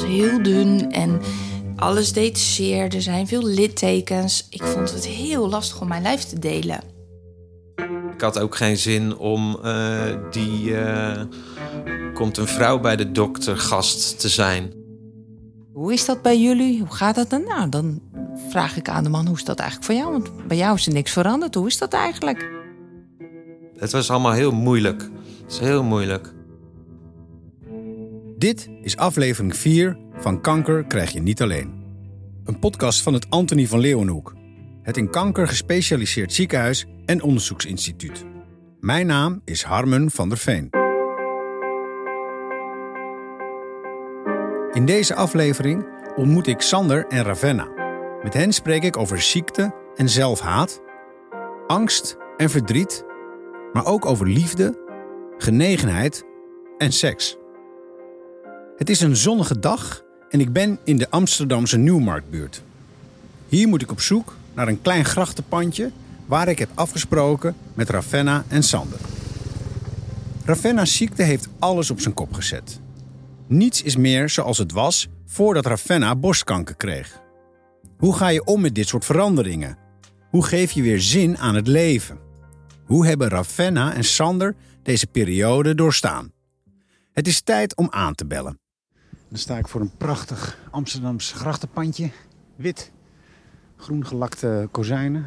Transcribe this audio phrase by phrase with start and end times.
[0.00, 1.20] was heel dun en
[1.76, 2.94] alles deed zeer.
[2.94, 4.46] Er zijn veel littekens.
[4.50, 6.80] Ik vond het heel lastig om mijn lijf te delen.
[8.14, 10.70] Ik had ook geen zin om uh, die.
[10.70, 11.22] Uh,
[12.14, 14.72] komt een vrouw bij de dokter gast te zijn.
[15.72, 16.78] Hoe is dat bij jullie?
[16.78, 17.44] Hoe gaat dat dan?
[17.44, 18.00] Nou, dan
[18.48, 20.12] vraag ik aan de man: hoe is dat eigenlijk voor jou?
[20.12, 21.54] Want bij jou is er niks veranderd.
[21.54, 22.50] Hoe is dat eigenlijk?
[23.76, 25.02] Het was allemaal heel moeilijk.
[25.42, 26.36] Het is heel moeilijk.
[28.38, 31.84] Dit is aflevering 4 van Kanker krijg je niet alleen.
[32.44, 34.34] Een podcast van het Antonie van Leeuwenhoek.
[34.82, 38.24] Het in kanker gespecialiseerd ziekenhuis en onderzoeksinstituut.
[38.80, 40.70] Mijn naam is Harmen van der Veen.
[44.72, 47.68] In deze aflevering ontmoet ik Sander en Ravenna.
[48.22, 50.82] Met hen spreek ik over ziekte en zelfhaat,
[51.66, 53.04] angst en verdriet,
[53.72, 54.78] maar ook over liefde,
[55.38, 56.24] genegenheid
[56.76, 57.38] en seks.
[58.78, 62.62] Het is een zonnige dag en ik ben in de Amsterdamse Nieuwmarktbuurt.
[63.48, 65.90] Hier moet ik op zoek naar een klein grachtenpandje
[66.26, 68.98] waar ik heb afgesproken met Ravenna en Sander.
[70.44, 72.80] Ravenna's ziekte heeft alles op zijn kop gezet.
[73.46, 77.20] Niets is meer zoals het was voordat Ravenna borstkanker kreeg.
[77.96, 79.78] Hoe ga je om met dit soort veranderingen?
[80.30, 82.18] Hoe geef je weer zin aan het leven?
[82.84, 86.32] Hoe hebben Ravenna en Sander deze periode doorstaan?
[87.12, 88.58] Het is tijd om aan te bellen.
[89.28, 92.10] Dan sta ik voor een prachtig Amsterdams grachtenpandje.
[92.56, 92.92] Wit,
[93.76, 95.26] groen gelakte kozijnen.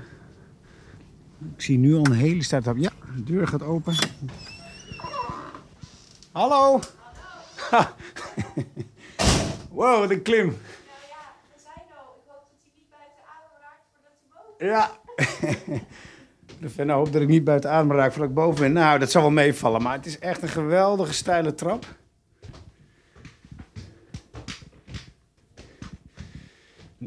[1.56, 2.66] Ik zie nu al een hele start.
[2.66, 3.96] Ja, de deur gaat open.
[6.32, 6.80] Hallo!
[9.72, 10.46] wow, wat een klim.
[10.46, 10.58] Nou
[11.10, 12.16] ja, we zijn al.
[12.16, 15.00] Ik hoop dat hij niet buiten adem raakt voordat hij boven Ja.
[16.60, 18.74] De dat ik niet buiten adem raak voordat ik boven ben.
[18.74, 19.82] Nou, dat zal wel meevallen.
[19.82, 21.86] Maar het is echt een geweldige steile trap.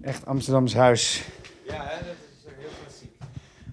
[0.04, 1.24] Echt Amsterdams huis.
[1.66, 3.10] Ja, dat is heel klassiek.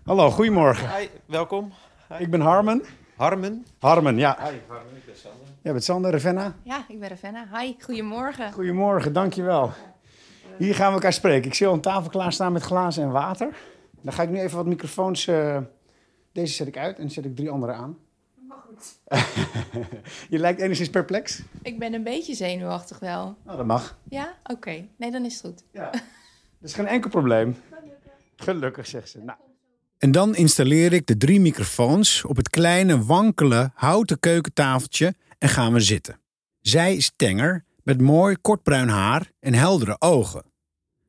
[0.05, 0.97] Hallo, goedemorgen.
[0.97, 1.73] Hi, welkom.
[2.19, 2.81] Ik ben Harmen.
[3.15, 3.65] Harmen.
[3.79, 4.37] Harmen, ja.
[4.39, 5.47] Hi, Harmen, ik ben Sander.
[5.61, 6.55] Jij bent Sander, Ravenna.
[6.63, 7.47] Ja, ik ben Ravenna.
[7.59, 8.51] Hi, goedemorgen.
[8.51, 9.71] Goedemorgen, dankjewel.
[10.57, 11.47] Hier gaan we elkaar spreken.
[11.47, 13.55] Ik zie al een tafel klaarstaan met glazen en water.
[14.01, 15.27] Dan ga ik nu even wat microfoons...
[15.27, 15.57] eh,
[16.31, 17.97] Deze zet ik uit en zet ik drie andere aan.
[20.29, 21.41] Je lijkt enigszins perplex.
[21.61, 23.35] Ik ben een beetje zenuwachtig wel.
[23.45, 23.97] Nou, dat mag.
[24.09, 24.33] Ja?
[24.43, 24.87] Oké.
[24.97, 25.63] Nee, dan is het goed.
[25.71, 25.89] Ja.
[26.61, 27.55] Dat is geen enkel probleem.
[28.35, 29.19] Gelukkig, zegt ze.
[29.19, 29.37] Nou.
[29.97, 35.73] En dan installeer ik de drie microfoons op het kleine, wankele, houten keukentafeltje en gaan
[35.73, 36.19] we zitten.
[36.59, 40.43] Zij is tenger, met mooi kortbruin haar en heldere ogen.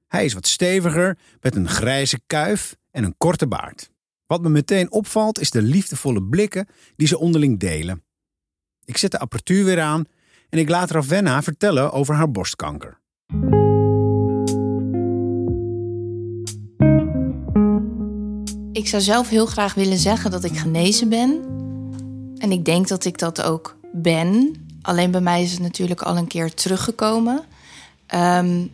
[0.09, 3.91] Hij is wat steviger, met een grijze kuif en een korte baard.
[4.27, 8.05] Wat me meteen opvalt is de liefdevolle blikken die ze onderling delen.
[8.85, 10.05] Ik zet de apparatuur weer aan
[10.49, 13.01] en ik laat Ravenna vertellen over haar borstkanker.
[18.73, 21.45] Ik zou zelf heel graag willen zeggen dat ik genezen ben.
[22.39, 24.55] En ik denk dat ik dat ook ben.
[24.83, 27.45] Alleen bij mij is het natuurlijk al een keer teruggekomen.
[28.07, 28.67] Ehm,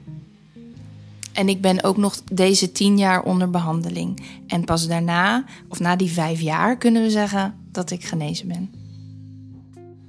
[1.33, 4.21] en ik ben ook nog deze tien jaar onder behandeling.
[4.47, 8.71] En pas daarna, of na die vijf jaar, kunnen we zeggen dat ik genezen ben.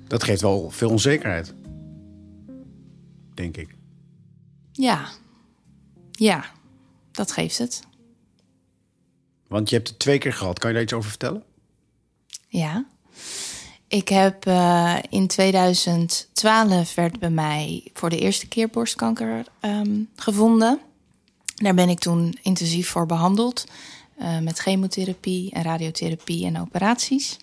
[0.08, 1.54] Dat geeft wel veel onzekerheid.
[3.34, 3.76] Denk ik.
[4.72, 5.08] Ja,
[6.12, 6.46] ja,
[7.12, 7.88] dat geeft het.
[9.50, 10.60] Want je hebt het twee keer gehad.
[10.60, 11.44] Kan je daar iets over vertellen?
[12.48, 12.86] Ja.
[13.88, 20.80] Ik heb eh, in 2012 werd bij mij voor de eerste keer borstkanker ehm, gevonden.
[21.56, 23.66] Daar ben ik toen intensief voor behandeld.
[24.18, 27.38] eh, met chemotherapie en radiotherapie en operaties.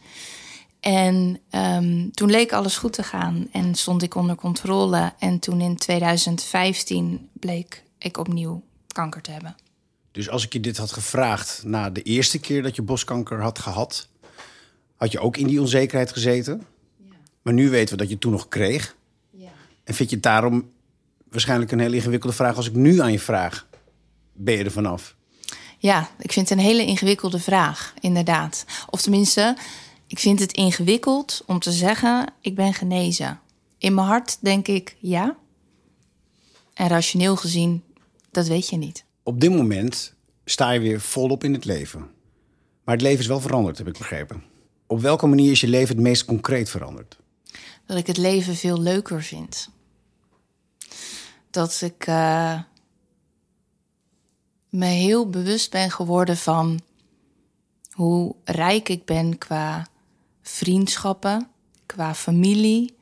[0.81, 5.13] En ehm, toen leek alles goed te gaan en stond ik onder controle.
[5.19, 8.63] En toen in 2015 bleek ik opnieuw
[8.93, 9.57] kanker te hebben.
[10.17, 13.59] Dus als ik je dit had gevraagd na de eerste keer dat je borstkanker had
[13.59, 14.09] gehad,
[14.97, 16.67] had je ook in die onzekerheid gezeten.
[17.43, 18.97] Maar nu weten we dat je het toen nog kreeg.
[19.31, 19.49] Ja.
[19.85, 20.71] En vind je het daarom
[21.31, 23.67] waarschijnlijk een hele ingewikkelde vraag als ik nu aan je vraag:
[24.33, 25.17] ben je er vanaf?
[25.79, 28.65] Ja, ik vind het een hele ingewikkelde vraag, inderdaad.
[28.91, 29.57] Of tenminste,
[30.07, 33.41] ik vind het ingewikkeld om te zeggen: ik ben genezen.
[33.79, 35.37] In mijn hart denk ik ja.
[36.75, 37.83] En rationeel gezien,
[38.31, 39.05] dat weet je niet.
[39.23, 40.15] Op dit moment
[40.49, 42.01] sta je weer volop in het leven.
[42.85, 44.43] Maar het leven is wel veranderd, heb ik begrepen.
[44.87, 47.19] Op welke manier is je leven het meest concreet veranderd?
[47.87, 49.69] Dat ik het leven veel leuker vind.
[51.51, 52.61] Dat ik eh,
[54.69, 56.81] me heel bewust ben geworden van
[57.91, 59.87] hoe rijk ik ben qua
[60.43, 61.49] vriendschappen,
[61.87, 62.97] qua familie.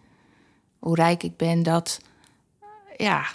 [0.79, 2.00] Hoe rijk ik ben dat,
[2.97, 3.26] ja,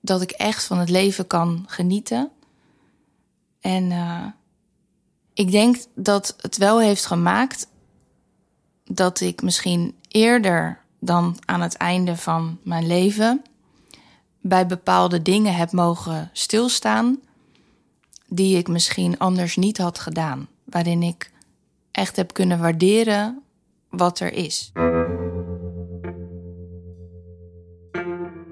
[0.00, 2.30] dat ik echt van het leven kan genieten.
[3.60, 4.26] En uh,
[5.34, 7.68] ik denk dat het wel heeft gemaakt
[8.84, 13.42] dat ik misschien eerder dan aan het einde van mijn leven
[14.40, 17.20] bij bepaalde dingen heb mogen stilstaan
[18.28, 20.48] die ik misschien anders niet had gedaan.
[20.64, 21.30] Waarin ik
[21.90, 23.42] echt heb kunnen waarderen
[23.90, 24.72] wat er is.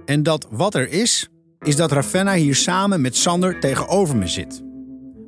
[0.05, 1.28] En dat wat er is,
[1.60, 4.68] is dat Ravenna hier samen met Sander tegenover me zit.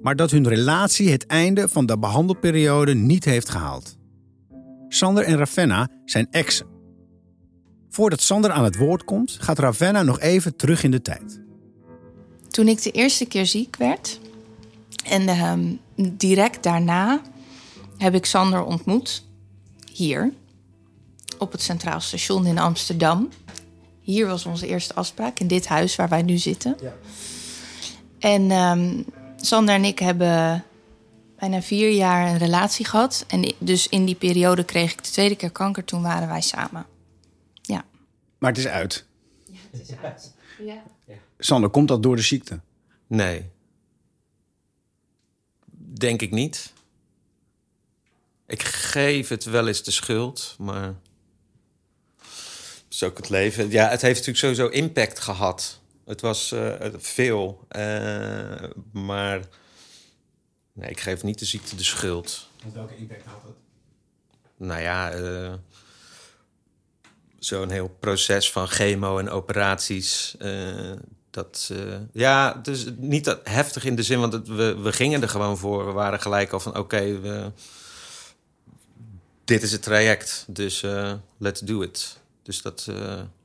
[0.02, 3.98] Maar dat hun relatie het einde van de behandelperiode niet heeft gehaald.
[4.88, 6.66] Sander en Ravenna zijn exen.
[7.88, 11.40] Voordat Sander aan het woord komt, gaat Ravenna nog even terug in de tijd.
[12.48, 14.20] Toen ik de eerste keer ziek werd
[15.04, 15.52] en uh,
[16.16, 17.20] direct daarna
[17.96, 19.24] heb ik Sander ontmoet
[19.92, 20.32] hier
[21.38, 23.28] op het Centraal Station in Amsterdam.
[24.00, 26.76] Hier was onze eerste afspraak in dit huis waar wij nu zitten.
[26.80, 26.94] Ja.
[28.18, 29.04] En um,
[29.40, 30.64] Sander en ik hebben
[31.38, 33.24] bijna vier jaar een relatie gehad.
[33.28, 35.84] En dus in die periode kreeg ik de tweede keer kanker.
[35.84, 36.86] Toen waren wij samen.
[37.62, 37.84] Ja.
[38.38, 39.04] Maar het is uit.
[39.44, 40.34] Ja, het is uit.
[40.64, 40.82] Ja.
[41.38, 42.60] Sander, komt dat door de ziekte?
[43.06, 43.50] Nee.
[45.76, 46.72] Denk ik niet.
[48.46, 50.94] Ik geef het wel eens de schuld, maar.
[52.16, 53.70] Dat is ook het leven.
[53.70, 55.80] Ja, het heeft natuurlijk sowieso impact gehad.
[56.04, 57.66] Het was uh, veel.
[57.76, 58.62] Uh,
[58.92, 59.40] maar
[60.72, 62.48] nee, ik geef niet de ziekte de schuld.
[62.62, 63.54] Want welke impact had het?
[64.56, 65.52] Nou ja, uh,
[67.38, 70.36] zo'n heel proces van chemo en operaties.
[71.30, 71.72] dat,
[72.12, 75.58] ja, dus niet dat heftig in de zin, want het, we, we gingen er gewoon
[75.58, 75.86] voor.
[75.86, 77.52] We waren gelijk al van oké, okay, we
[79.44, 82.18] dit is het traject, dus uh, let's do it.
[82.42, 82.86] Dus dat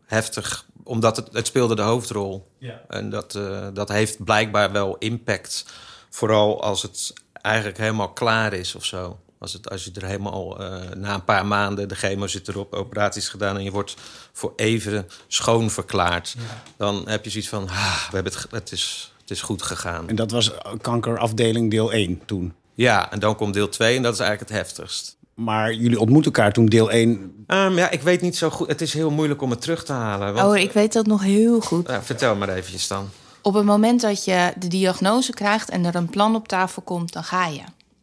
[0.06, 2.48] heftig, omdat het, het speelde de hoofdrol.
[2.58, 2.82] Ja.
[2.88, 5.66] En dat, uh, dat heeft blijkbaar wel impact.
[6.10, 9.20] Vooral als het eigenlijk helemaal klaar is of zo.
[9.40, 10.58] Als, het, als je er helemaal
[10.96, 13.58] na een paar maanden, de chemo zit erop, operaties gedaan...
[13.58, 13.96] en je wordt
[14.34, 16.36] voor even schoon verklaard.
[16.38, 16.64] Ja.
[16.78, 20.10] Dan heb je zoiets van, ah, we hebben het, het, is, het is goed gegaan.
[20.10, 20.52] En dat was
[20.82, 22.54] kankerafdeling deel 1 toen?
[22.74, 25.18] Ja, en dan komt deel 2 en dat is eigenlijk het heftigst.
[25.36, 27.46] Maar jullie ontmoeten elkaar toen deel 1.
[27.48, 28.68] Um, ja, ik weet niet zo goed.
[28.68, 30.34] Het is heel moeilijk om het terug te halen.
[30.34, 30.48] Want...
[30.48, 31.88] Oh, ik weet dat nog heel goed.
[31.88, 33.10] Ja, vertel maar eventjes dan.
[33.42, 37.14] Op het moment dat je de diagnose krijgt en er een plan op tafel komt,
[37.14, 37.62] dan ga je.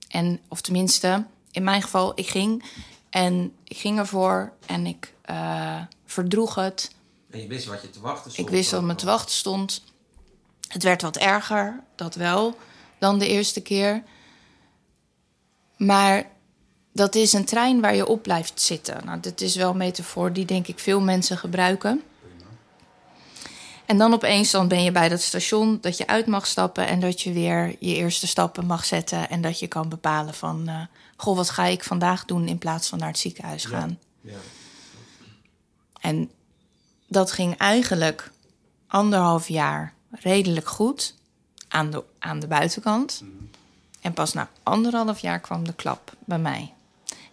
[0.09, 2.65] En, of tenminste, in mijn geval, ik ging.
[3.11, 6.91] En ik ging ervoor en ik uh, verdroeg het.
[7.31, 8.49] En je wist wat je te wachten stond?
[8.49, 9.83] Ik wist wat me te wachten stond.
[10.69, 12.57] Het werd wat erger, dat wel,
[12.99, 14.03] dan de eerste keer.
[15.77, 16.32] Maar
[16.93, 19.05] dat is een trein waar je op blijft zitten.
[19.05, 22.03] Nou, dat is wel een metafoor die denk ik veel mensen gebruiken.
[23.87, 27.01] En dan opeens dan ben je bij dat station dat je uit mag stappen en
[27.01, 30.81] dat je weer je eerste stappen mag zetten en dat je kan bepalen van, uh,
[31.17, 33.99] goh, wat ga ik vandaag doen in plaats van naar het ziekenhuis gaan.
[34.21, 34.31] Ja.
[34.33, 34.39] Ja.
[36.01, 36.31] En
[37.07, 38.31] dat ging eigenlijk
[38.87, 41.15] anderhalf jaar redelijk goed
[41.69, 43.21] aan de, aan de buitenkant.
[43.25, 43.31] Mhm.
[44.01, 46.73] En pas na anderhalf jaar kwam de klap bij mij.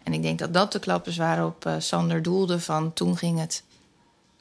[0.09, 3.39] En ik denk dat dat de klap is waarop uh, Sander doelde van toen ging
[3.39, 3.63] het...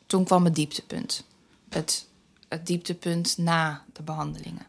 [0.07, 1.25] Toen kwam het dieptepunt.
[1.69, 2.07] Het,
[2.49, 4.67] het dieptepunt na de behandelingen.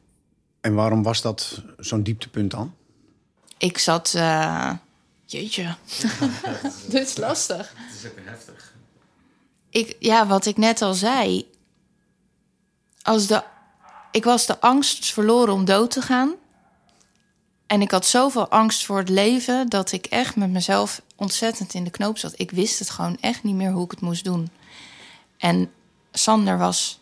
[0.61, 2.73] En waarom was dat zo'n dieptepunt dan?
[3.57, 4.13] Ik zat...
[4.15, 4.71] Uh,
[5.25, 5.75] jeetje,
[6.89, 7.73] dit is lastig.
[7.75, 8.73] Het is ook heftig.
[9.69, 11.47] Ik, ja, wat ik net al zei...
[13.01, 13.43] Als de,
[14.11, 16.33] ik was de angst verloren om dood te gaan...
[17.69, 21.83] En ik had zoveel angst voor het leven dat ik echt met mezelf ontzettend in
[21.83, 22.33] de knoop zat.
[22.35, 24.49] Ik wist het gewoon echt niet meer hoe ik het moest doen.
[25.37, 25.71] En
[26.11, 26.99] Sander was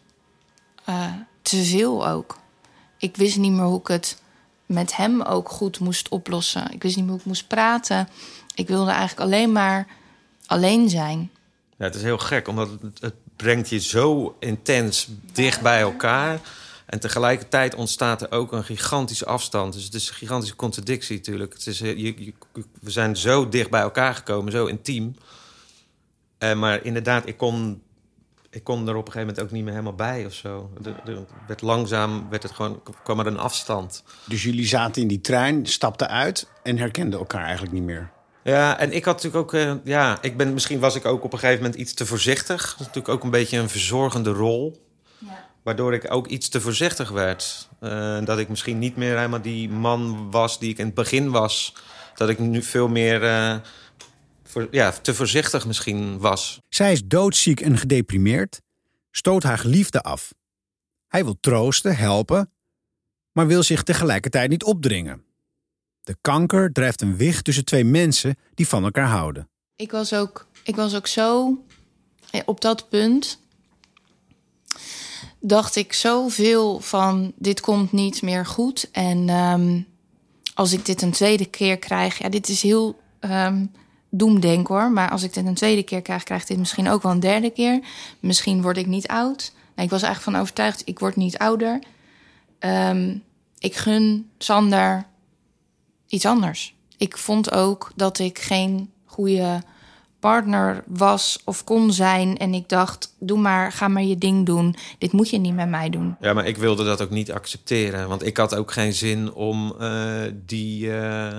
[0.89, 2.37] uh, te veel ook.
[2.97, 4.21] Ik wist niet meer hoe ik het
[4.65, 6.71] met hem ook goed moest oplossen.
[6.71, 8.09] Ik wist niet meer hoe ik moest praten.
[8.55, 9.87] Ik wilde eigenlijk alleen maar
[10.45, 11.31] alleen zijn.
[11.77, 16.39] Ja, het is heel gek, omdat het, het brengt je zo intens dicht bij elkaar.
[16.87, 19.73] En tegelijkertijd ontstaat er ook een gigantische afstand.
[19.73, 21.53] Dus het is een gigantische contradictie natuurlijk.
[21.53, 22.33] Het is, eh, je, je,
[22.81, 25.15] we zijn zo dicht bij elkaar gekomen, zo intiem.
[26.39, 27.81] Uh, maar inderdaad, ik kon,
[28.49, 30.71] ik kon er op een gegeven moment ook niet meer helemaal bij of zo.
[30.83, 34.03] Er, werd langzaam werd het gewoon, kwam er een afstand.
[34.25, 38.09] Dus jullie zaten in die trein, stapten uit en herkenden elkaar eigenlijk niet meer?
[38.43, 41.33] Ja, en ik had natuurlijk ook, uh, ja, ik ben, misschien was ik ook op
[41.33, 42.61] een gegeven moment iets te voorzichtig.
[42.61, 44.85] Dat is natuurlijk ook een beetje een verzorgende rol.
[45.67, 47.69] Waardoor ik ook iets te voorzichtig werd.
[47.81, 51.29] Uh, dat ik misschien niet meer helemaal die man was die ik in het begin
[51.29, 51.73] was.
[52.15, 53.55] Dat ik nu veel meer uh,
[54.43, 56.59] voor, ja, te voorzichtig misschien was.
[56.69, 58.61] Zij is doodziek en gedeprimeerd,
[59.11, 60.33] stoot haar geliefde af.
[61.07, 62.51] Hij wil troosten, helpen,
[63.31, 65.23] maar wil zich tegelijkertijd niet opdringen.
[66.03, 69.49] De kanker drijft een wicht tussen twee mensen die van elkaar houden.
[69.75, 71.57] Ik was ook, ik was ook zo
[72.31, 73.45] eh, op dat punt.
[75.39, 78.91] Dacht ik zoveel van: dit komt niet meer goed.
[78.91, 79.81] En ehm,
[80.53, 83.71] als ik dit een tweede keer krijg, ja, dit is heel um,
[84.09, 84.91] doemdenk hoor.
[84.91, 87.19] Maar als ik dit een tweede keer krijg, krijg ik dit misschien ook wel een
[87.19, 87.79] derde keer.
[88.19, 89.51] Misschien word ik niet oud.
[89.75, 91.79] Nou, ik was eigenlijk van overtuigd: ik word niet ouder.
[92.59, 93.23] Um,
[93.59, 95.05] ik gun Sander
[96.07, 96.75] iets anders.
[96.97, 99.63] Ik vond ook dat ik geen goede
[100.19, 102.37] partner was of kon zijn.
[102.37, 104.75] En ik dacht, doe maar, ga maar je ding doen.
[104.97, 106.15] Dit moet je niet met mij doen.
[106.19, 108.07] Ja, maar ik wilde dat ook niet accepteren.
[108.07, 110.85] Want ik had ook geen zin om uh, die...
[110.85, 111.37] Uh,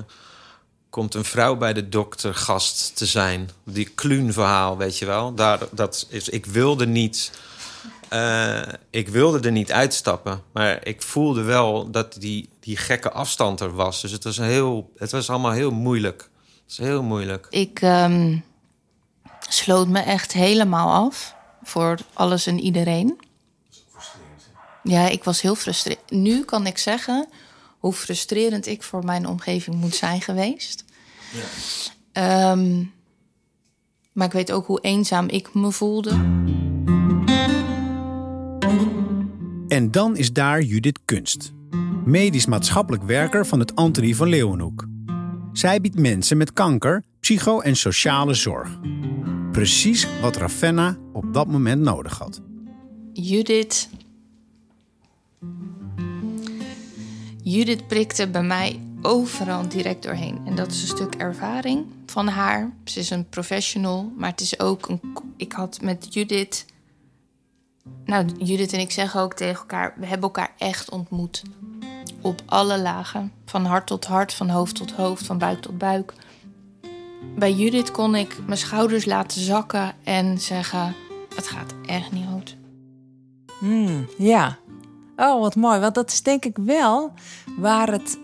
[0.90, 3.50] komt een vrouw bij de dokter gast te zijn.
[3.64, 5.34] Die kluun verhaal, weet je wel.
[5.34, 7.30] Daar, dat is, ik wilde niet
[8.12, 13.60] uh, ik wilde er niet uitstappen, maar ik voelde wel dat die, die gekke afstand
[13.60, 14.00] er was.
[14.00, 16.30] Dus het was, heel, het was allemaal heel moeilijk.
[16.62, 17.46] Het is heel moeilijk.
[17.50, 18.44] Ik um,
[19.48, 23.18] sloot me echt helemaal af voor alles en iedereen.
[24.82, 26.10] Ja, ik was heel frustrerend.
[26.10, 27.28] Nu kan ik zeggen
[27.78, 30.84] hoe frustrerend ik voor mijn omgeving moet zijn geweest.
[32.12, 32.50] Ja.
[32.50, 32.92] Um,
[34.12, 36.10] maar ik weet ook hoe eenzaam ik me voelde.
[39.68, 41.52] En dan is daar Judith Kunst,
[42.04, 44.86] medisch-maatschappelijk werker van het Antonie van Leeuwenhoek.
[45.52, 48.78] Zij biedt mensen met kanker psycho- en sociale zorg.
[49.58, 52.40] Precies wat Ravenna op dat moment nodig had.
[53.12, 53.88] Judith.
[57.42, 60.40] Judith prikte bij mij overal direct doorheen.
[60.44, 62.72] En dat is een stuk ervaring van haar.
[62.84, 65.00] Ze is een professional, maar het is ook een.
[65.36, 66.64] Ik had met Judith
[68.04, 71.42] nou, Judith en ik zeggen ook tegen elkaar: we hebben elkaar echt ontmoet.
[72.20, 73.32] Op alle lagen.
[73.44, 76.14] Van hart tot hart, van hoofd tot hoofd, van buik tot buik.
[77.36, 80.94] Bij Judith kon ik mijn schouders laten zakken en zeggen:
[81.34, 82.56] het gaat echt niet goed.
[83.60, 84.58] Hmm, ja.
[85.16, 85.80] Oh, wat mooi.
[85.80, 87.12] Want dat is denk ik wel
[87.58, 88.18] waar het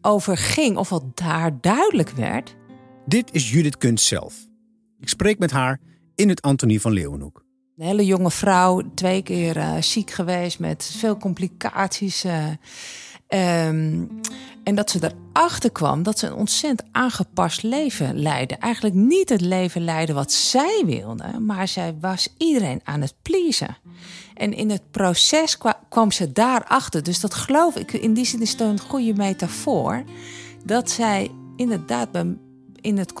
[0.00, 2.56] over ging, of wat daar duidelijk werd.
[3.06, 4.34] Dit is Judith Kunst zelf.
[5.00, 5.80] Ik spreek met haar
[6.14, 7.44] in het Antonie van Leeuwenhoek.
[7.76, 12.24] Een hele jonge vrouw, twee keer uh, ziek geweest met veel complicaties.
[12.24, 12.46] Uh,
[13.32, 14.20] um,
[14.62, 18.54] en dat ze erachter kwam dat ze een ontzettend aangepast leven leidde.
[18.54, 23.76] Eigenlijk niet het leven leidde wat zij wilde, maar zij was iedereen aan het pleasen.
[24.34, 25.58] En in het proces
[25.88, 27.02] kwam ze daarachter.
[27.02, 30.04] Dus dat geloof ik, in die zin is het een goede metafoor.
[30.64, 32.08] Dat zij inderdaad
[32.80, 33.12] in het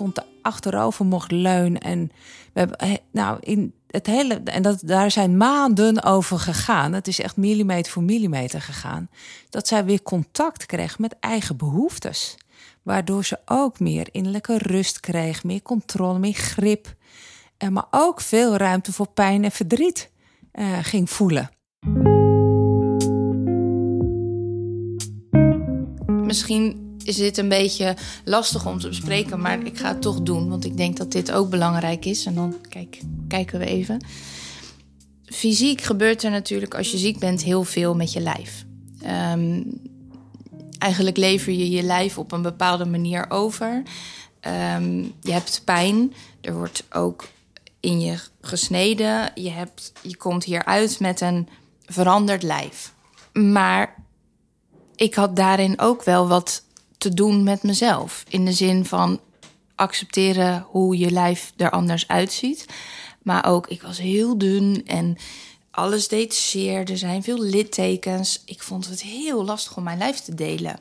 [0.42, 1.80] achterover mocht leunen.
[1.80, 2.10] En
[2.52, 6.92] we hebben, nou, in het hele, en dat, daar zijn maanden over gegaan.
[6.92, 9.08] Het is echt millimeter voor millimeter gegaan.
[9.50, 12.36] Dat zij weer contact kreeg met eigen behoeftes.
[12.82, 16.86] Waardoor ze ook meer innerlijke rust kreeg, meer controle, meer grip.
[17.56, 20.10] En eh, maar ook veel ruimte voor pijn en verdriet
[20.52, 21.50] uh, ging voelen.
[26.06, 30.48] Misschien is dit een beetje lastig om te bespreken, maar ik ga het toch doen,
[30.48, 32.26] want ik denk dat dit ook belangrijk is.
[32.26, 34.04] En dan kijk, kijken we even.
[35.24, 38.64] Fysiek gebeurt er natuurlijk als je ziek bent heel veel met je lijf.
[39.32, 39.80] Um,
[40.78, 43.82] eigenlijk lever je je lijf op een bepaalde manier over.
[44.76, 47.28] Um, je hebt pijn, er wordt ook
[47.80, 49.30] in je gesneden.
[49.34, 51.48] Je, hebt, je komt hieruit met een
[51.86, 52.92] veranderd lijf.
[53.32, 53.94] Maar
[54.96, 56.64] ik had daarin ook wel wat
[57.02, 58.24] te doen met mezelf.
[58.28, 59.20] In de zin van
[59.74, 62.66] accepteren hoe je lijf er anders uitziet.
[63.22, 65.16] Maar ook, ik was heel dun en
[65.70, 66.90] alles deed zeer.
[66.90, 68.42] Er zijn veel littekens.
[68.44, 70.78] Ik vond het heel lastig om mijn lijf te delen.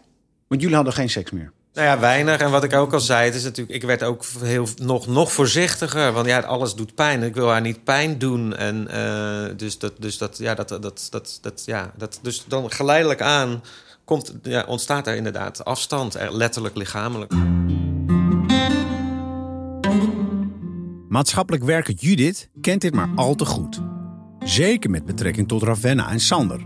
[0.48, 1.52] Want jullie hadden geen seks meer?
[1.74, 2.40] Nou ja, weinig.
[2.40, 5.32] En wat ik ook al zei, het is natuurlijk, ik werd ook heel, nog, nog
[5.32, 6.12] voorzichtiger.
[6.12, 7.24] Want ja, alles doet pijn.
[7.24, 8.56] Ik wil haar niet pijn doen.
[8.56, 12.72] En uh, dus dat, dus dat, ja, dat, dat, dat, dat, ja, dat, dus dan
[12.72, 13.62] geleidelijk aan
[14.06, 17.34] komt, ja, ontstaat er inderdaad afstand, letterlijk lichamelijk.
[21.08, 23.82] Maatschappelijk werker Judith kent dit maar al te goed.
[24.40, 26.60] Zeker met betrekking tot Ravenna en Sander.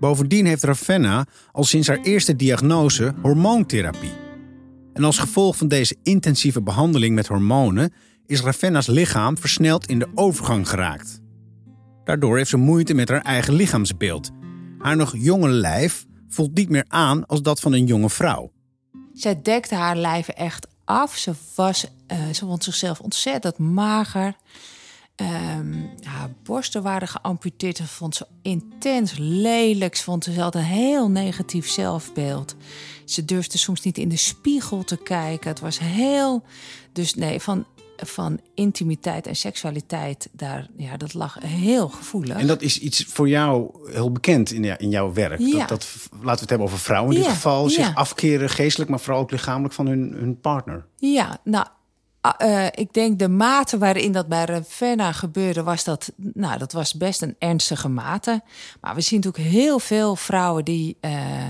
[0.00, 4.12] Bovendien heeft Ravenna al sinds haar eerste diagnose hormoontherapie.
[4.92, 7.92] En als gevolg van deze intensieve behandeling met hormonen
[8.26, 11.20] is Ravenna's lichaam versneld in de overgang geraakt.
[12.04, 14.30] Daardoor heeft ze moeite met haar eigen lichaamsbeeld.
[14.78, 18.50] Haar nog jonge lijf voelt niet meer aan als dat van een jonge vrouw.
[19.14, 21.16] Zij dekte haar lijf echt af.
[21.16, 24.36] Ze, was, uh, ze vond zichzelf ontzettend mager.
[25.16, 27.76] Um, haar borsten waren geamputeerd.
[27.76, 29.96] Ze vond ze intens lelijk.
[29.96, 32.56] Ze vond ze altijd een heel negatief zelfbeeld.
[33.04, 35.48] Ze durfde soms niet in de spiegel te kijken.
[35.48, 36.42] Het was heel.
[36.92, 37.66] Dus nee, van,
[38.02, 42.36] van intimiteit en seksualiteit, daar, ja, dat lag heel gevoelig.
[42.36, 45.38] En dat is iets voor jou heel bekend in, in jouw werk.
[45.38, 45.58] Ja.
[45.58, 47.68] Dat, dat, laten we het hebben over vrouwen in dit Ja, geval.
[47.68, 47.92] Zich ja.
[47.94, 50.86] afkeren, geestelijk, maar vooral ook lichamelijk van hun, hun partner.
[50.96, 51.66] Ja, nou,
[52.20, 56.72] ah, eh, ik denk de mate waarin dat bij Ravenna gebeurde, was dat, nou, dat
[56.72, 58.42] was best een ernstige mate.
[58.80, 61.46] Maar we zien natuurlijk heel veel vrouwen die, eh,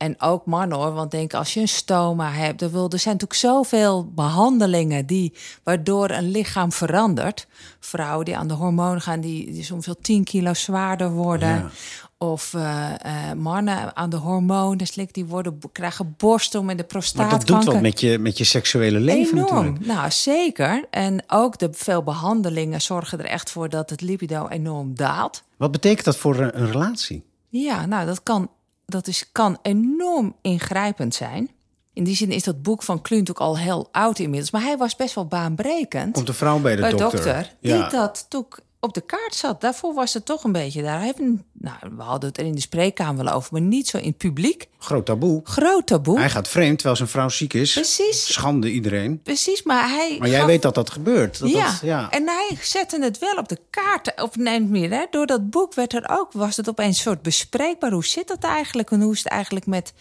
[0.00, 3.14] en ook mannen hoor, want denk als je een stoma hebt, er, wil, er zijn
[3.14, 7.46] natuurlijk zoveel behandelingen die, waardoor een lichaam verandert.
[7.80, 11.48] Vrouwen die aan de hormonen gaan, die, die soms wel 10 kilo zwaarder worden.
[11.48, 11.70] Ja.
[12.18, 17.46] Of eh, eh, mannen aan de hormonen, die worden, krijgen borsten met de Maar prostaatkanker.
[17.46, 19.64] dat doet wat met je, met je seksuele leven Enorm.
[19.64, 19.86] natuurlijk.
[19.86, 20.84] Nou, zeker.
[20.90, 25.42] En ook de veel behandelingen zorgen er echt voor dat het libido enorm daalt.
[25.56, 27.24] Wat betekent dat voor een, een relatie?
[27.48, 28.50] Ja, nou, dat kan,
[28.90, 31.50] dat is, kan enorm ingrijpend zijn.
[31.92, 34.50] In die zin is dat boek van Kluun natuurlijk al heel oud inmiddels.
[34.50, 36.12] Maar hij was best wel baanbrekend.
[36.14, 37.00] Komt een vrouw bij de dokter.
[37.00, 37.88] dokter, die Ja.
[37.88, 38.46] dat toen
[38.80, 39.60] op de kaart zat.
[39.60, 41.02] Daarvoor was het toch een beetje daar.
[41.02, 44.06] Even, nou, we hadden het er in de spreekkamer wel over, maar niet zo in
[44.08, 44.68] het publiek.
[44.78, 45.40] Groot taboe.
[45.44, 46.18] Groot taboe.
[46.18, 47.72] Hij gaat vreemd terwijl zijn vrouw ziek is.
[47.72, 48.32] Precies.
[48.32, 49.22] Schande iedereen.
[49.22, 50.16] Precies, maar hij.
[50.18, 51.38] Maar jij gaf- weet dat dat gebeurt.
[51.38, 51.70] Dat ja.
[51.70, 52.10] Dat, ja.
[52.10, 54.22] en hij zette het wel op de kaart.
[54.22, 55.04] Op neemt meer, hè?
[55.10, 57.90] Door dat boek werd er ook, was het opeens een soort bespreekbaar.
[57.92, 58.90] Hoe zit dat eigenlijk?
[58.90, 59.92] En hoe is het eigenlijk met.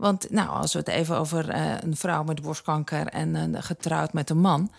[0.00, 4.12] Want nou, als we het even over eh, een vrouw met borstkanker en eh, getrouwd
[4.12, 4.70] met een man.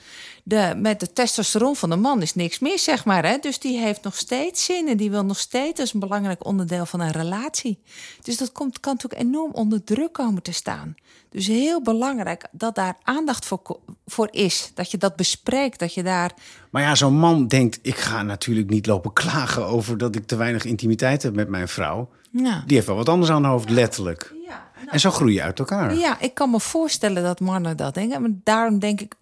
[0.44, 3.26] De, met de testosteron van de man is niks meer, zeg maar.
[3.26, 3.38] Hè?
[3.38, 5.78] Dus die heeft nog steeds zin en die wil nog steeds.
[5.78, 7.80] Dat is een belangrijk onderdeel van een relatie.
[8.22, 10.96] Dus dat komt, kan natuurlijk enorm onder druk komen te staan.
[11.30, 14.72] Dus heel belangrijk dat daar aandacht voor, voor is.
[14.74, 16.32] Dat je dat bespreekt, dat je daar
[16.70, 20.36] Maar ja, zo'n man denkt, ik ga natuurlijk niet lopen klagen over dat ik te
[20.36, 22.10] weinig intimiteit heb met mijn vrouw.
[22.32, 22.64] Ja.
[22.66, 24.34] Die heeft wel wat anders aan haar hoofd, letterlijk.
[24.48, 25.96] Ja, En zo groei je uit elkaar.
[25.96, 28.22] ja, ik kan me voorstellen dat mannen dat denken.
[28.22, 29.14] Maar daarom denk ik,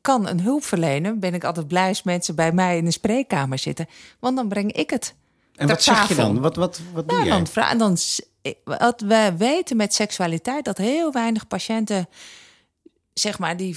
[0.00, 1.18] kan een hulpverlener...
[1.18, 3.86] ben ik altijd blij als mensen bij mij in de spreekkamer zitten.
[4.20, 5.14] Want dan breng ik het
[5.56, 6.40] en wat zeg je dan?
[6.40, 7.44] Wat, wat, wat doe Ja, jij?
[7.54, 7.96] dan dan,
[8.64, 10.64] wat we weten met seksualiteit...
[10.64, 12.08] dat heel weinig patiënten,
[13.14, 13.56] zeg maar...
[13.56, 13.76] die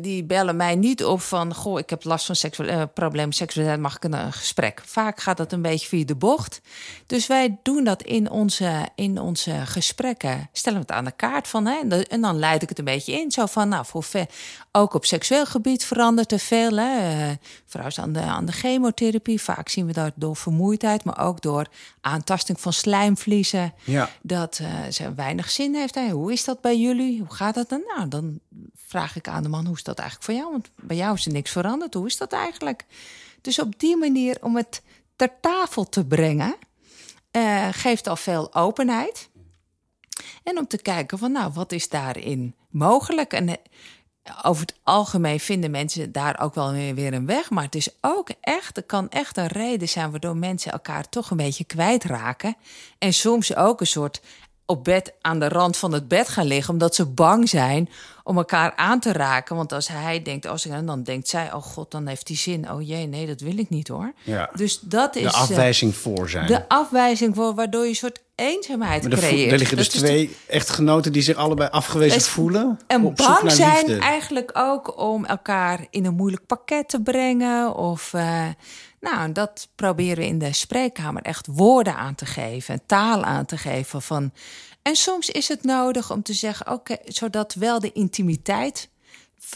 [0.00, 1.54] die bellen mij niet op van...
[1.54, 4.82] goh, ik heb last van seksuele eh, problemen, seksualiteit, mag ik een, een gesprek?
[4.84, 6.60] Vaak gaat dat een beetje via de bocht.
[7.06, 10.48] Dus wij doen dat in onze, in onze gesprekken.
[10.52, 11.66] Stellen we het aan de kaart van...
[11.66, 13.30] Hè, en, de- en dan leid ik het een beetje in.
[13.30, 14.26] Zo van, nou, voor ve-
[14.72, 16.76] ook op seksueel gebied verandert er veel.
[16.76, 16.98] Hè.
[17.28, 19.40] Eh, Vrouwen zijn aan de, aan de chemotherapie.
[19.42, 21.04] Vaak zien we dat door vermoeidheid...
[21.04, 21.66] maar ook door
[22.00, 24.10] aantasting van slijmvliezen Ja.
[24.22, 25.94] dat eh, ze weinig zin heeft.
[25.94, 26.08] Hè.
[26.10, 27.18] Hoe is dat bij jullie?
[27.18, 27.82] Hoe gaat dat dan?
[27.96, 28.40] Nou, dan
[28.86, 30.50] vraag ik aan de man, hoe is dat eigenlijk voor jou?
[30.52, 31.94] Want bij jou is er niks veranderd.
[31.94, 32.84] Hoe is dat eigenlijk?
[33.40, 34.82] Dus op die manier om het
[35.16, 36.56] ter tafel te brengen,
[37.30, 39.28] eh, geeft al veel openheid.
[40.42, 43.32] En om te kijken van, nou, wat is daarin mogelijk?
[43.32, 43.56] En eh,
[44.42, 47.50] over het algemeen vinden mensen daar ook wel weer een weg.
[47.50, 51.30] Maar het is ook echt, er kan echt een reden zijn waardoor mensen elkaar toch
[51.30, 52.56] een beetje kwijtraken.
[52.98, 54.20] En soms ook een soort
[54.70, 57.88] op bed aan de rand van het bed gaan liggen, omdat ze bang zijn
[58.24, 59.56] om elkaar aan te raken.
[59.56, 62.36] Want als hij denkt, als ik, en dan denkt zij, oh god, dan heeft hij
[62.36, 62.70] zin.
[62.72, 64.12] Oh jee, nee, dat wil ik niet hoor.
[64.22, 64.50] Ja.
[64.54, 66.46] Dus dat is De eh, afwijzing voor zijn.
[66.46, 69.52] de afwijzing voor waardoor je een soort eenzaamheid maar er, creëert.
[69.52, 72.80] er liggen dus Dat twee echtgenoten die zich allebei afgewezen voelen.
[72.86, 77.74] en bang zijn eigenlijk ook om elkaar in een moeilijk pakket te brengen.
[77.74, 78.44] Of, eh,
[79.00, 82.74] nou, dat proberen we in de spreekkamer echt woorden aan te geven.
[82.74, 84.02] En taal aan te geven.
[84.02, 84.32] Van,
[84.82, 88.88] en soms is het nodig om te zeggen, oké, zodat wel de intimiteit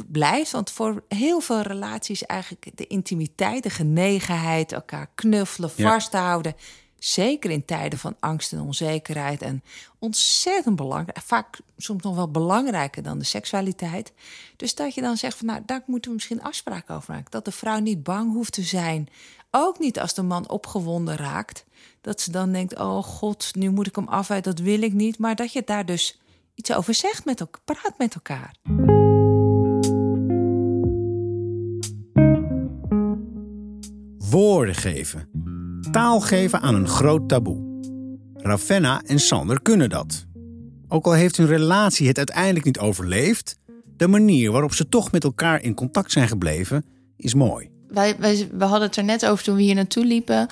[0.07, 0.51] blijft.
[0.51, 5.91] Want voor heel veel relaties eigenlijk de intimiteit, de genegenheid, elkaar knuffelen, Ja.
[5.91, 6.55] vasthouden.
[7.05, 9.43] Zeker in tijden van angst en onzekerheid.
[9.43, 9.63] En
[9.99, 11.19] ontzettend belangrijk.
[11.19, 14.13] Vaak soms nog wel belangrijker dan de seksualiteit.
[14.57, 17.31] Dus dat je dan zegt van nou, daar moeten we misschien afspraken over maken.
[17.31, 19.09] Dat de vrouw niet bang hoeft te zijn.
[19.51, 21.65] Ook niet als de man opgewonden raakt.
[22.01, 25.19] Dat ze dan denkt, oh god, nu moet ik hem afwijten, dat wil ik niet.
[25.19, 26.21] Maar dat je daar dus
[26.55, 28.55] iets over zegt met elkaar, praat met elkaar.
[34.19, 35.52] Woorden geven.
[35.93, 37.81] Taal geven aan een groot taboe.
[38.35, 40.27] Ravenna en Sander kunnen dat.
[40.89, 43.59] Ook al heeft hun relatie het uiteindelijk niet overleefd,
[43.97, 46.85] de manier waarop ze toch met elkaar in contact zijn gebleven
[47.17, 47.71] is mooi.
[47.89, 50.49] Wij, wij, we hadden het er net over toen we hier naartoe liepen.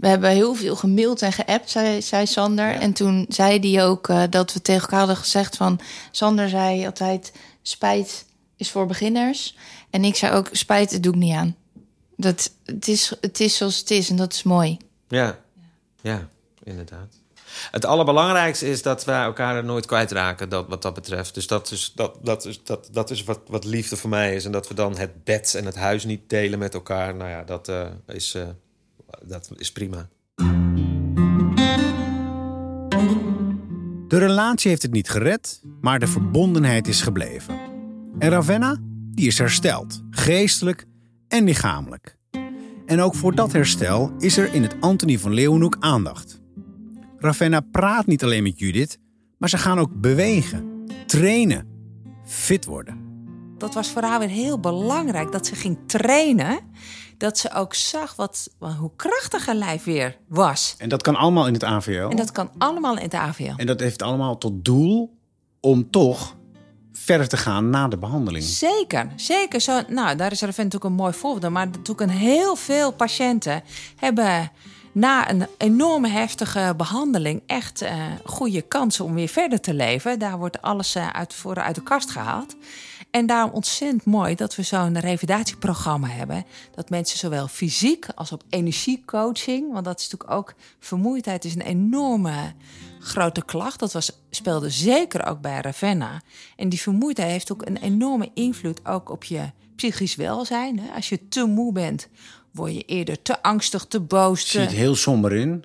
[0.00, 2.74] We hebben heel veel gemaild en geappt, zei, zei Sander.
[2.74, 5.80] En toen zei hij ook eh, dat we tegen elkaar hadden gezegd van...
[6.10, 8.24] Sander zei altijd, spijt
[8.56, 9.56] is voor beginners.
[9.90, 11.56] En ik zei ook, spijt, doe ik niet aan.
[12.16, 14.76] Dat, het, is, het is zoals het is en dat is mooi.
[15.08, 15.38] Ja,
[16.00, 16.28] ja,
[16.62, 17.20] inderdaad.
[17.70, 21.34] Het allerbelangrijkste is dat wij elkaar er nooit kwijtraken, dat, wat dat betreft.
[21.34, 24.44] Dus dat is, dat, dat is, dat, dat is wat, wat liefde voor mij is.
[24.44, 27.14] En dat we dan het bed en het huis niet delen met elkaar.
[27.14, 28.42] Nou ja, dat, uh, is, uh,
[29.22, 30.08] dat is prima.
[34.08, 37.58] De relatie heeft het niet gered, maar de verbondenheid is gebleven.
[38.18, 38.76] En Ravenna,
[39.14, 40.86] die is hersteld, geestelijk
[41.32, 42.16] en lichamelijk.
[42.86, 46.40] En ook voor dat herstel is er in het Antonie van Leeuwenhoek aandacht.
[47.18, 48.98] Ravenna praat niet alleen met Judith,
[49.38, 51.66] maar ze gaan ook bewegen, trainen,
[52.24, 53.10] fit worden.
[53.58, 56.60] Dat was voor haar weer heel belangrijk dat ze ging trainen.
[57.16, 60.74] Dat ze ook zag wat, hoe krachtig haar lijf weer was.
[60.78, 62.08] En dat kan allemaal in het AVL?
[62.08, 63.52] En dat kan allemaal in het AVL.
[63.56, 65.16] En dat heeft allemaal tot doel
[65.60, 66.36] om toch
[67.04, 68.44] verder te gaan na de behandeling.
[68.44, 69.60] Zeker, zeker.
[69.60, 71.52] Zo, nou, daar is er natuurlijk een mooi voorbeeld.
[71.52, 73.62] Maar natuurlijk een heel veel patiënten
[73.96, 74.50] hebben
[74.92, 77.90] na een enorme heftige behandeling echt uh,
[78.24, 80.18] goede kansen om weer verder te leven.
[80.18, 82.56] Daar wordt alles uh, uit, voor uit de kast gehaald.
[83.12, 86.44] En daarom ontzettend mooi dat we zo'n revalidatieprogramma hebben.
[86.74, 91.60] Dat mensen zowel fysiek als op energiecoaching, want dat is natuurlijk ook vermoeidheid is een
[91.60, 92.52] enorme
[93.00, 93.78] grote klacht.
[93.78, 96.22] Dat was, speelde zeker ook bij Ravenna.
[96.56, 100.80] En die vermoeidheid heeft ook een enorme invloed ook op je psychisch welzijn.
[100.94, 102.08] Als je te moe bent
[102.50, 104.44] word je eerder te angstig, te boos.
[104.44, 104.60] Te...
[104.60, 105.64] Ziet heel somber in.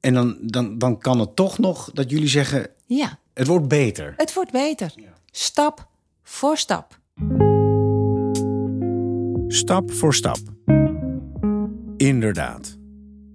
[0.00, 3.18] En dan, dan, dan kan het toch nog dat jullie zeggen: ja.
[3.34, 4.14] het wordt beter.
[4.16, 4.94] Het wordt beter.
[5.30, 5.92] Stap
[6.24, 7.00] voor stap.
[9.48, 10.38] Stap voor stap.
[11.96, 12.78] Inderdaad.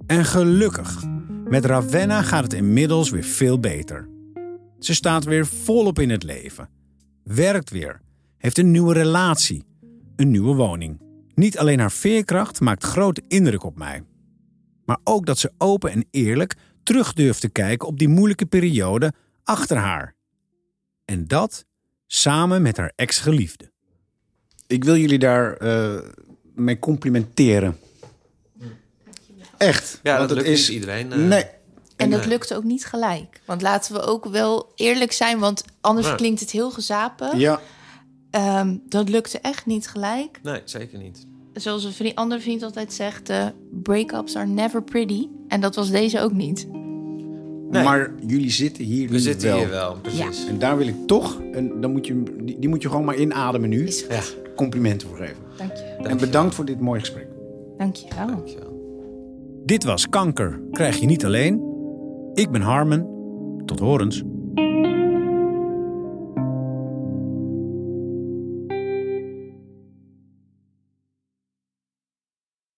[0.05, 1.03] En gelukkig,
[1.45, 4.09] met Ravenna gaat het inmiddels weer veel beter.
[4.79, 6.69] Ze staat weer volop in het leven.
[7.23, 8.01] Werkt weer.
[8.37, 9.65] Heeft een nieuwe relatie.
[10.15, 11.01] Een nieuwe woning.
[11.33, 14.03] Niet alleen haar veerkracht maakt grote indruk op mij,
[14.85, 19.13] maar ook dat ze open en eerlijk terug durft te kijken op die moeilijke periode
[19.43, 20.15] achter haar.
[21.05, 21.65] En dat
[22.11, 23.71] samen met haar ex-geliefde.
[24.67, 25.99] Ik wil jullie daar uh,
[26.55, 27.77] mee complimenteren.
[29.57, 29.99] Echt.
[30.03, 31.11] Ja, want dat lukt is niet iedereen.
[31.11, 31.27] Uh...
[31.27, 31.45] Nee.
[31.95, 33.41] En dat lukt ook niet gelijk.
[33.45, 37.39] Want laten we ook wel eerlijk zijn, want anders klinkt het heel gezapen.
[37.39, 37.59] Ja.
[38.31, 40.39] Um, dat lukte echt niet gelijk.
[40.43, 41.25] Nee, zeker niet.
[41.53, 45.27] Zoals een vriend, andere vriend altijd zegt, uh, breakups are never pretty.
[45.47, 46.67] En dat was deze ook niet.
[47.69, 47.83] Nee.
[47.83, 49.57] Maar jullie zitten hier We zitten wel.
[49.57, 50.47] hier wel, precies.
[50.47, 53.15] En daar wil ik toch, en dan moet je, die, die moet je gewoon maar
[53.15, 53.85] inademen nu.
[54.09, 54.19] Ja.
[54.55, 55.37] Complimenten voor geven.
[55.57, 56.07] Dank je.
[56.07, 57.27] En bedankt voor dit mooie gesprek.
[57.77, 58.27] Dank je wel.
[58.27, 58.67] Dank je wel.
[59.65, 61.61] Dit was Kanker krijg je niet alleen.
[62.33, 63.07] Ik ben Harmen.
[63.65, 64.23] Tot horens.